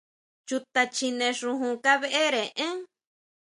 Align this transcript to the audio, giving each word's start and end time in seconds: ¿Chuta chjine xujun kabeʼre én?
¿Chuta 0.47 0.81
chjine 0.95 1.29
xujun 1.39 1.75
kabeʼre 1.85 2.43
én? 2.67 2.77